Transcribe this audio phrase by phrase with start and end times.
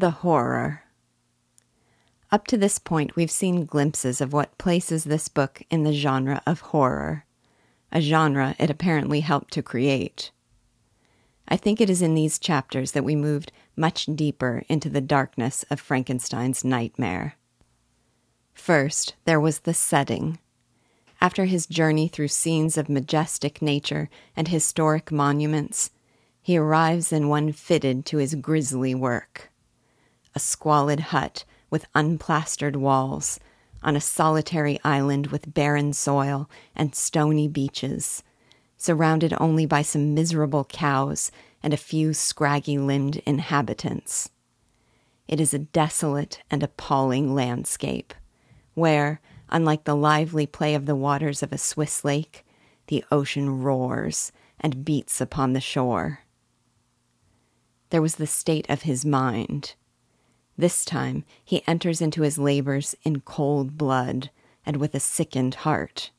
[0.00, 0.84] The horror.
[2.32, 6.40] Up to this point, we've seen glimpses of what places this book in the genre
[6.46, 7.26] of horror,
[7.92, 10.30] a genre it apparently helped to create.
[11.46, 15.66] I think it is in these chapters that we moved much deeper into the darkness
[15.68, 17.34] of Frankenstein's nightmare.
[18.54, 20.38] First, there was the setting.
[21.20, 25.90] After his journey through scenes of majestic nature and historic monuments,
[26.40, 29.49] he arrives in one fitted to his grisly work.
[30.34, 33.40] A squalid hut with unplastered walls,
[33.82, 38.22] on a solitary island with barren soil and stony beaches,
[38.76, 41.30] surrounded only by some miserable cows
[41.62, 44.30] and a few scraggy limbed inhabitants.
[45.28, 48.14] It is a desolate and appalling landscape,
[48.74, 52.44] where, unlike the lively play of the waters of a Swiss lake,
[52.88, 56.20] the ocean roars and beats upon the shore.
[57.90, 59.74] There was the state of his mind.
[60.56, 64.30] This time he enters into his labors in cold blood
[64.66, 66.10] and with a sickened heart.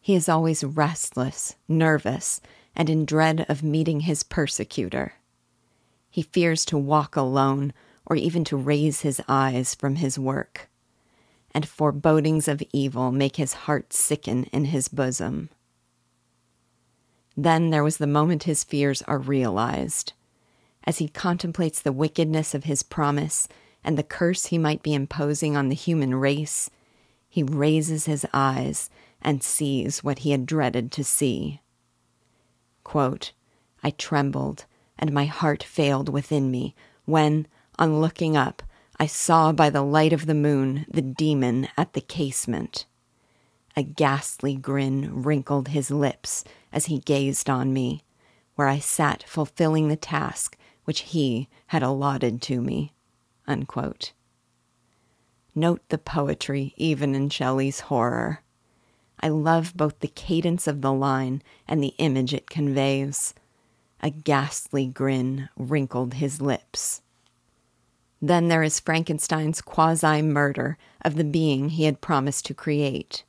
[0.00, 2.40] He is always restless, nervous,
[2.74, 5.14] and in dread of meeting his persecutor.
[6.10, 7.72] He fears to walk alone
[8.06, 10.70] or even to raise his eyes from his work,
[11.52, 15.50] and forebodings of evil make his heart sicken in his bosom.
[17.36, 20.12] Then there was the moment his fears are realized.
[20.88, 23.46] As he contemplates the wickedness of his promise
[23.84, 26.70] and the curse he might be imposing on the human race,
[27.28, 28.88] he raises his eyes
[29.20, 31.60] and sees what he had dreaded to see.
[32.84, 33.32] Quote,
[33.82, 34.64] I trembled,
[34.98, 37.46] and my heart failed within me, when,
[37.78, 38.62] on looking up,
[38.98, 42.86] I saw by the light of the moon the demon at the casement.
[43.76, 48.04] A ghastly grin wrinkled his lips as he gazed on me,
[48.54, 50.56] where I sat fulfilling the task
[50.88, 52.94] which he had allotted to me.
[53.46, 54.14] Unquote.
[55.54, 58.40] Note the poetry even in Shelley's horror.
[59.20, 63.34] I love both the cadence of the line and the image it conveys.
[64.00, 67.02] A ghastly grin wrinkled his lips.
[68.22, 73.24] Then there is Frankenstein's quasi murder of the being he had promised to create.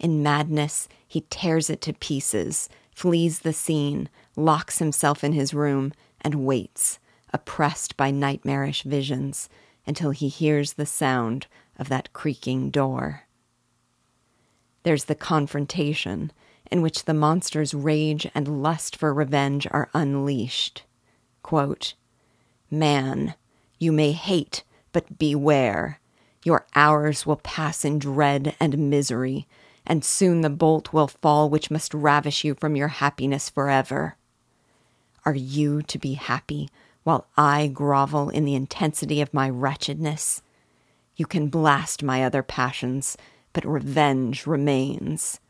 [0.00, 5.92] In madness, he tears it to pieces, flees the scene, locks himself in his room,
[6.24, 6.98] and waits,
[7.32, 9.48] oppressed by nightmarish visions,
[9.86, 11.46] until he hears the sound
[11.78, 13.24] of that creaking door.
[14.82, 16.32] There's the confrontation,
[16.70, 20.82] in which the monster's rage and lust for revenge are unleashed.
[21.42, 21.94] Quote,
[22.70, 23.34] Man,
[23.78, 26.00] you may hate, but beware.
[26.44, 29.46] Your hours will pass in dread and misery,
[29.86, 34.16] and soon the bolt will fall which must ravish you from your happiness forever.
[35.26, 36.68] Are you to be happy
[37.02, 40.42] while I grovel in the intensity of my wretchedness?
[41.16, 43.16] You can blast my other passions,
[43.52, 45.40] but revenge remains.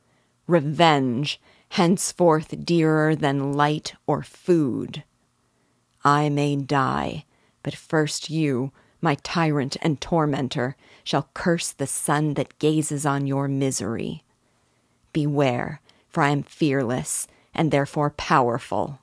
[0.46, 1.40] Revenge,
[1.70, 5.02] henceforth dearer than light or food.
[6.04, 7.24] I may die,
[7.62, 8.70] but first you,
[9.00, 14.22] my tyrant and tormentor, shall curse the sun that gazes on your misery.
[15.12, 19.00] Beware, for I am fearless and therefore powerful.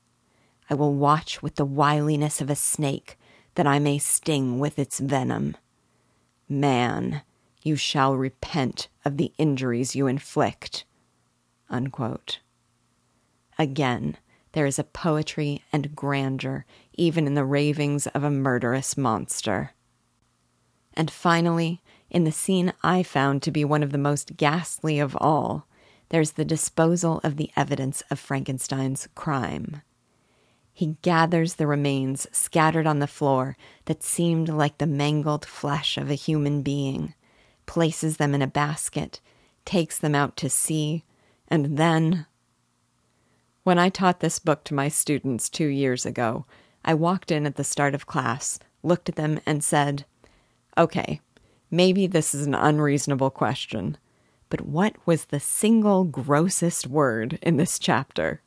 [0.72, 3.20] I will watch with the wiliness of a snake,
[3.56, 5.58] that I may sting with its venom.
[6.48, 7.24] Man,
[7.62, 10.86] you shall repent of the injuries you inflict.
[11.70, 12.40] Unquote.
[13.60, 14.16] Again,
[14.54, 19.74] there is a poetry and grandeur even in the ravings of a murderous monster.
[20.94, 25.18] And finally, in the scene I found to be one of the most ghastly of
[25.20, 25.68] all,
[26.10, 29.82] there's the disposal of the evidence of Frankenstein's crime.
[30.74, 36.10] He gathers the remains scattered on the floor that seemed like the mangled flesh of
[36.10, 37.14] a human being
[37.66, 39.22] places them in a basket,
[39.64, 41.06] takes them out to sea,
[41.48, 42.26] and then.
[43.64, 46.46] When I taught this book to my students two years ago,
[46.84, 50.06] I walked in at the start of class, looked at them, and said,
[50.78, 51.22] Okay,
[51.70, 53.98] maybe this is an unreasonable question,
[54.50, 58.42] but what was the single grossest word in this chapter?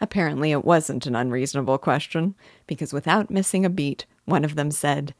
[0.00, 2.34] Apparently, it wasn't an unreasonable question,
[2.66, 5.14] because without missing a beat, one of them said,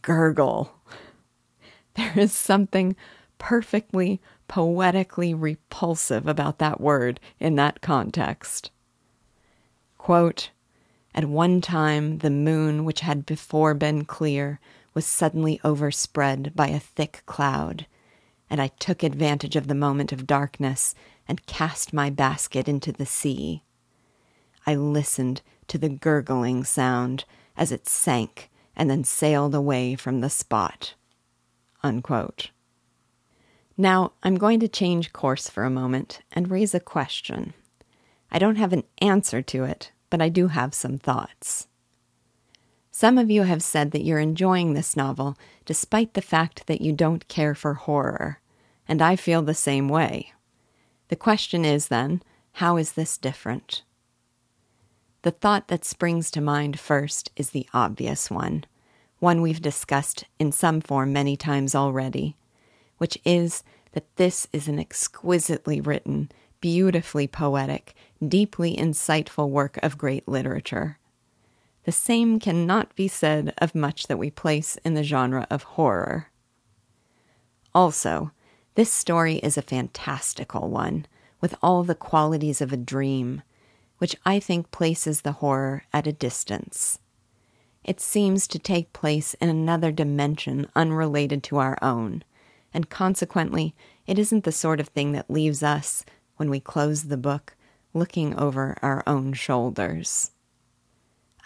[0.00, 0.70] Gurgle.
[1.94, 2.96] There is something
[3.36, 8.70] perfectly poetically repulsive about that word in that context.
[9.98, 10.50] Quote,
[11.14, 14.60] At one time, the moon, which had before been clear,
[14.94, 17.86] was suddenly overspread by a thick cloud,
[18.50, 20.94] and I took advantage of the moment of darkness
[21.26, 23.62] and cast my basket into the sea.
[24.66, 27.24] I listened to the gurgling sound
[27.56, 30.94] as it sank and then sailed away from the spot.
[31.82, 32.50] Unquote.
[33.76, 37.54] Now, I'm going to change course for a moment and raise a question.
[38.30, 41.68] I don't have an answer to it, but I do have some thoughts.
[42.90, 46.92] Some of you have said that you're enjoying this novel despite the fact that you
[46.92, 48.40] don't care for horror,
[48.86, 50.32] and I feel the same way.
[51.08, 52.22] The question is then,
[52.52, 53.82] how is this different?
[55.22, 58.64] The thought that springs to mind first is the obvious one,
[59.20, 62.36] one we've discussed in some form many times already,
[62.98, 66.30] which is that this is an exquisitely written,
[66.60, 67.94] beautifully poetic,
[68.26, 70.98] deeply insightful work of great literature.
[71.84, 76.30] The same cannot be said of much that we place in the genre of horror.
[77.72, 78.32] Also,
[78.74, 81.06] this story is a fantastical one,
[81.40, 83.42] with all the qualities of a dream,
[84.02, 86.98] which I think places the horror at a distance.
[87.84, 92.24] It seems to take place in another dimension unrelated to our own,
[92.74, 93.76] and consequently,
[94.08, 96.04] it isn't the sort of thing that leaves us,
[96.36, 97.54] when we close the book,
[97.94, 100.32] looking over our own shoulders.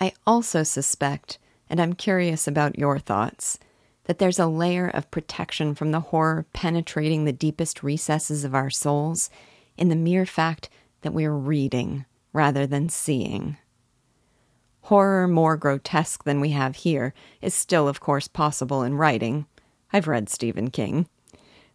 [0.01, 1.39] I also suspect,
[1.69, 3.59] and I'm curious about your thoughts,
[4.05, 8.71] that there's a layer of protection from the horror penetrating the deepest recesses of our
[8.71, 9.29] souls
[9.77, 10.71] in the mere fact
[11.03, 12.07] that we're reading
[12.37, 13.57] rather than seeing.
[14.83, 17.13] Horror more grotesque than we have here
[17.43, 19.47] is still, of course, possible in writing.
[19.93, 21.09] I've read Stephen King.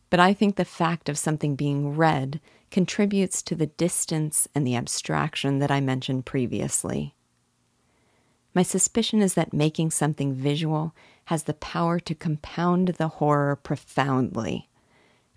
[0.09, 4.75] But I think the fact of something being read contributes to the distance and the
[4.75, 7.15] abstraction that I mentioned previously.
[8.53, 10.93] My suspicion is that making something visual
[11.25, 14.69] has the power to compound the horror profoundly.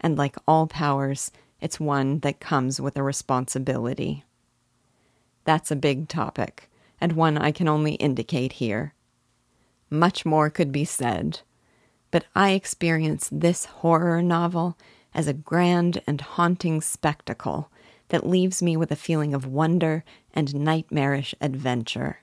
[0.01, 1.31] And like all powers,
[1.61, 4.25] it's one that comes with a responsibility.
[5.45, 6.71] That's a big topic,
[7.01, 8.95] and one I can only indicate here.
[9.91, 11.41] Much more could be said,
[12.11, 14.77] but I experience this horror novel
[15.13, 17.71] as a grand and haunting spectacle
[18.09, 22.19] that leaves me with a feeling of wonder and nightmarish adventure.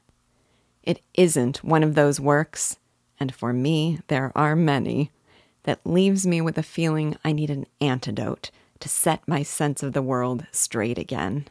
[0.83, 2.77] It isn't one of those works,
[3.19, 5.11] and for me there are many,
[5.63, 9.93] that leaves me with a feeling I need an antidote to set my sense of
[9.93, 11.47] the world straight again.